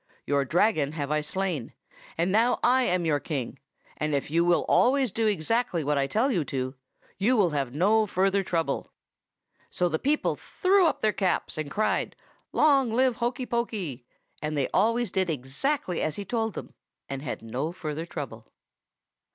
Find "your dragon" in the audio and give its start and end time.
0.25-0.93